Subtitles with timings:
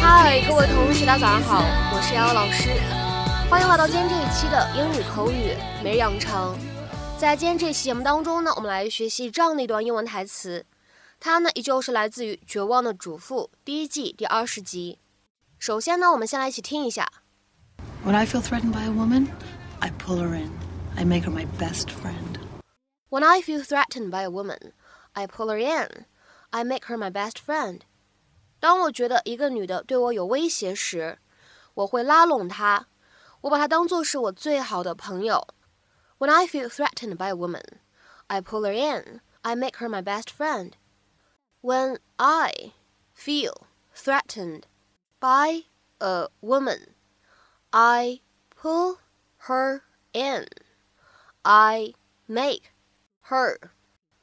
[0.00, 2.70] 嗨，各位同学，大家早上好，我是瑶瑶老师，
[3.50, 6.56] 欢迎来到今天这一期的英语口语每日养成。
[7.18, 10.64] 在今天这期节目当中呢，我们来学习这样的一段英文台词，
[11.18, 15.00] 它呢依旧是来自于《绝望的主妇》第一季第二十集。
[15.58, 17.10] 首先呢，我们先来一起听一下。
[18.06, 19.26] When I feel threatened by a woman,
[19.80, 20.52] I pull her in.
[20.96, 22.38] I make her my best friend.
[23.08, 24.70] When I feel threatened by a woman,
[25.13, 26.05] I pull her in.
[26.51, 27.81] I make her my best friend.
[28.59, 31.19] 当我觉得一个女的对我有威胁时，
[31.73, 32.87] 我会拉拢她，
[33.41, 35.47] 我把她当做是我最好的朋友。
[36.17, 37.63] When I feel threatened by a woman,
[38.27, 39.21] I pull her in.
[39.41, 40.71] I make her my best friend.
[41.61, 42.73] When I
[43.13, 44.63] feel threatened
[45.19, 45.65] by
[45.99, 46.95] a woman,
[47.71, 48.21] I
[48.55, 48.97] pull
[49.47, 49.81] her
[50.13, 50.47] in.
[51.43, 51.93] I
[52.27, 52.71] make
[53.29, 53.57] her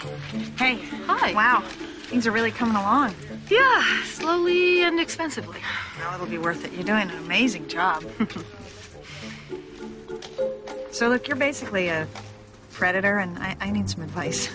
[0.58, 0.80] Hey.
[1.06, 1.32] Hi.
[1.32, 1.62] Wow.
[2.06, 3.14] Things are really coming along.
[3.50, 5.60] Yeah, slowly and expensively.
[5.98, 6.72] Now it'll be worth it.
[6.72, 8.04] You're doing an amazing job.
[10.92, 12.06] so, look, you're basically a
[12.70, 14.48] predator, and I, I need some advice.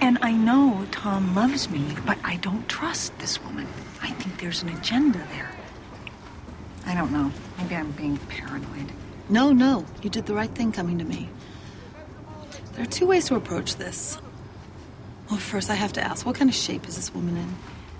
[0.00, 3.66] And I know Tom loves me, but I don't trust this woman.
[4.00, 5.52] I think there's an agenda there.
[6.86, 7.30] I don't know.
[7.58, 8.92] Maybe I'm being paranoid.
[9.28, 9.84] No, no.
[10.02, 11.28] You did the right thing coming to me.
[12.76, 14.18] There are two ways to approach this.
[15.30, 17.54] Well, first, I have to ask what kind of shape is this woman in?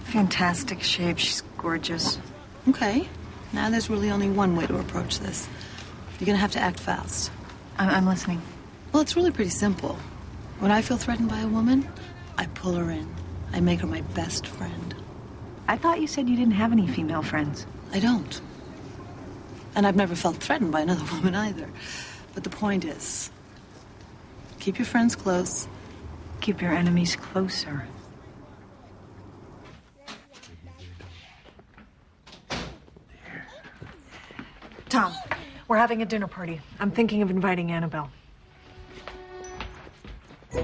[0.05, 1.17] Fantastic shape.
[1.17, 2.19] She's gorgeous.
[2.69, 3.09] Okay.
[3.55, 5.49] Now there's really only one way to approach this.
[6.21, 7.31] You're gonna have to act fast.
[7.79, 8.43] I'm, I'm listening.
[8.93, 9.97] Well, it's really pretty simple.
[10.59, 11.89] When I feel threatened by a woman,
[12.37, 13.09] I pull her in.
[13.55, 14.95] I make her my best friend.
[15.69, 17.67] I thought you said you didn't have any female friends.
[17.95, 18.43] I don't.
[19.75, 21.71] And I've never felt threatened by another woman either.
[22.35, 23.31] But the point is,
[24.66, 25.68] Keep your friends close.
[26.40, 27.84] Keep your enemies closer.
[34.90, 35.14] Tom,
[35.68, 36.60] we're having a dinner party.
[36.80, 38.10] I'm thinking of inviting Annabelle.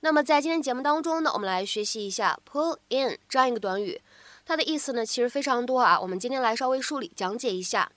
[0.00, 4.00] 那么在今天节目当中呢，我们来学习一下 pull in 这样一个短语，
[4.44, 5.98] 它的意思呢其实非常多啊。
[5.98, 7.90] 我们今天来稍微梳理讲解一下。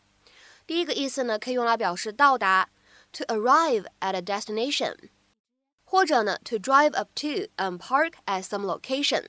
[0.65, 2.69] 第一个意思呢，可以用来表示到达。
[3.13, 5.09] to arrive at a destination，
[5.83, 9.25] 或者呢 to drive up to and park at some location。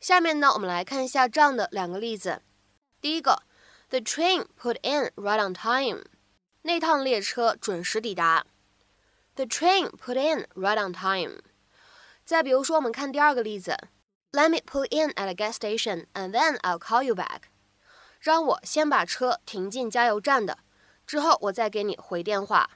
[0.00, 2.42] 下面呢，我们来看一下这样的两个例子。
[3.00, 3.42] 第一个，
[3.88, 6.04] The train put in right on time。
[6.62, 8.46] 那趟列车准时抵达。
[9.34, 11.42] The train put in right on time。
[12.24, 13.76] 再比如说，我们看第二个例子，
[14.32, 17.42] Let me pull in at a gas station and then I'll call you back。
[18.18, 20.58] 让我先把车停进加油站的，
[21.06, 22.70] 之后我再给你回电话。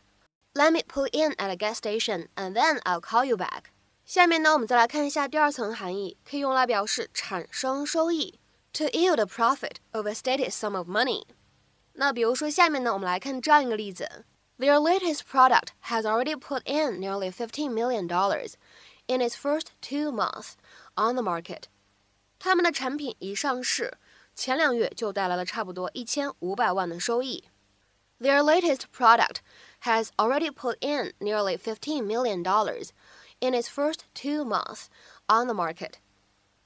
[0.55, 3.71] Let me pull in at a gas station and then I'll call you back。
[4.05, 8.41] 下面呢，我们再来看一下第二层含义，可以用来表示产生收益，
[8.73, 11.25] to yield a profit of a stated sum of money。
[11.93, 14.25] 那比如说下面呢，我们来看这样一个例子：
[14.59, 18.55] Their latest product has already put in nearly fifteen million dollars
[19.07, 20.55] in its first two months
[20.97, 21.65] on the market。
[22.39, 23.99] 他们的产品一上市，
[24.35, 27.45] 前两月就带来了差不多一千五百万的收益。
[28.19, 29.37] Their latest product
[29.81, 32.43] has already put in nearly $15 million
[33.41, 34.89] in its first two months
[35.29, 35.95] on the market.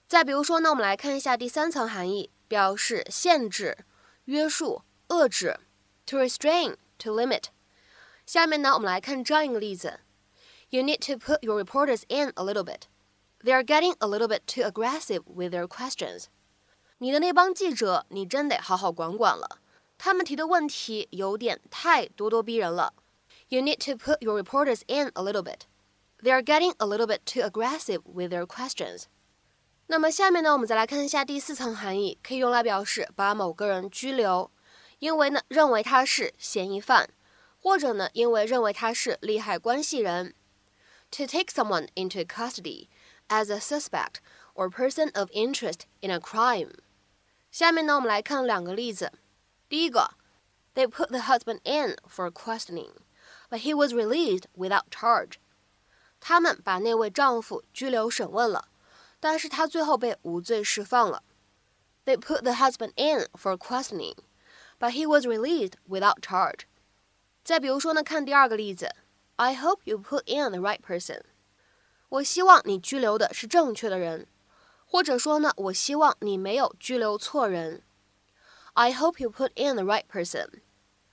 [0.06, 3.78] 再比如说呢，我们来看一下第三层含义，表示限制、
[4.24, 5.58] 约束、遏制，
[6.06, 7.44] to restrain, to limit。
[8.26, 10.00] 下面呢，我们来看这样一个例子：
[10.70, 12.82] You need to put your reporters in a little bit.
[13.42, 16.24] They are getting a little bit too aggressive with their questions.
[16.98, 19.58] 你的那帮记者，你真得好好管管了，
[19.99, 22.93] 他们提的问题有点太咄咄逼人了。
[23.49, 25.63] You need to put your reporters in a little bit.
[26.23, 29.03] They are getting a little bit too aggressive with their questions.
[29.87, 34.49] 那么下面呢，我们再来看一下第四层含义，可以用来表示把某个人拘留，
[34.99, 37.09] 因为呢认为他是嫌疑犯，
[37.61, 40.33] 或者呢因为认为他是利害关系人。
[41.11, 42.87] To take someone into custody
[43.27, 44.21] as a suspect
[44.53, 46.71] or person of interest in a crime。
[47.51, 49.11] 下面呢，我们来看两个例子。
[49.68, 50.10] 第一个，
[50.74, 52.92] They put the husband in for questioning,
[53.48, 55.34] but he was released without charge。
[56.20, 58.68] 他们把那位丈夫拘留审问了。
[59.20, 61.22] 但是他最后被无罪释放了。
[62.04, 64.16] They put the husband in for questioning,
[64.78, 66.66] but he was released without charge.
[67.42, 68.90] 再比如说呢，看第二个例子，
[69.36, 71.22] I hope you put in the right person。
[72.10, 74.26] 我希望你拘留的是正确的人，
[74.84, 77.82] 或者说呢，我希望你没有拘留错人。
[78.79, 80.61] I hope you put in the right person。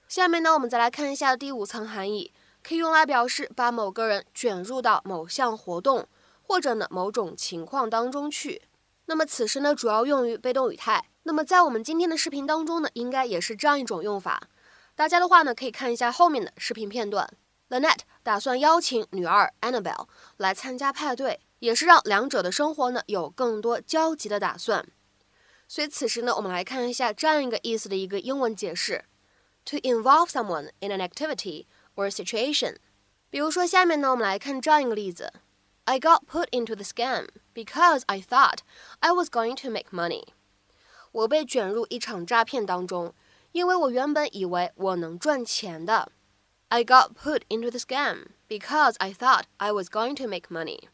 [0.07, 2.33] 下面呢，我们再来看一下第五层含义，
[2.63, 6.07] 可以用来表示把某个人卷入到某项活动。
[6.49, 8.63] 或者呢某种情况当中去，
[9.07, 11.07] 那么此时呢主要用于被动语态。
[11.25, 14.41] 那么在我们今天的视频当中呢，应该也是这样一种用法。
[14.95, 17.29] 大家的话呢可以看一下后面的视频片段。
[17.69, 24.87] Lynette 打算邀请女儿 Annabelle 来参加派对，也是让两者的生活呢有更多交集的打算。
[25.68, 29.06] 所以此时呢，我们来看一下这样一个意思的一个英文解释：
[29.66, 31.66] to involve someone in an activity
[31.96, 32.76] or situation。
[33.30, 35.32] 比如说下面呢，我们来看这样一个例子。
[35.86, 38.60] I got put into the scam because I thought
[39.00, 40.26] I was going to make money.
[41.12, 43.14] 我被卷入一场诈骗当中，
[43.52, 46.12] 因为我原本以为我能赚钱的。
[46.70, 50.88] I got put into the scam because I thought I was going to make money.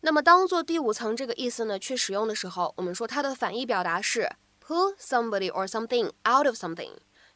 [0.00, 4.28] 那么当做第五层这个意思呢去使用的时候，我们说它的反义表达是
[4.64, 6.92] pull somebody or something out of something，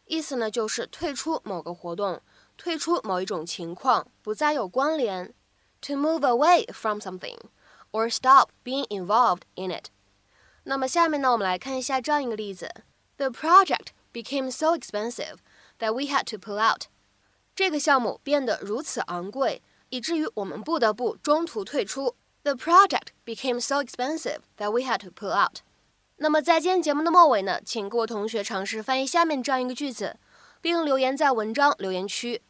[0.07, 2.23] 意思呢就是退出某个活动，
[2.57, 5.35] 退出某一种情况，不再有关联。
[5.85, 7.37] to move away from something
[7.91, 9.87] or stop being involved in it。
[10.63, 12.73] 那么下面呢，我们来看一下这样一个例子
[13.17, 15.39] ：The project became so expensive
[15.81, 16.85] that we had to pull out。
[17.57, 22.15] 这个项目变得如此昂贵，以至于我们不得不中途退出。
[22.45, 25.61] The project became so expensive that we had to pull out。
[26.17, 30.19] 那么在今天节目的末尾呢，请各位同学尝试翻译下面这样一个句子，
[30.61, 32.43] 并留言在文章留言区。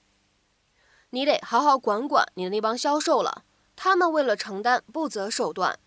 [1.11, 3.45] 你得好好管管你的那帮销售了，
[3.77, 5.79] 他们为了承担不择手段。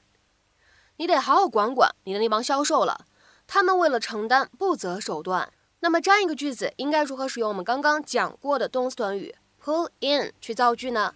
[0.98, 3.08] 你得好好管管你的那帮销售了，
[3.48, 5.52] 他们为了承担不择手段。
[5.80, 11.16] 那么这样一个句子应该如何使用我们刚刚讲过的动词短语 pull in 去造句呢？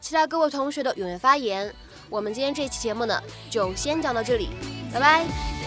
[0.00, 1.74] 期待各位同学的踊跃发言。
[2.10, 3.20] 我们今天这期节目呢，
[3.50, 4.50] 就先讲到这里，
[4.92, 5.57] 拜拜。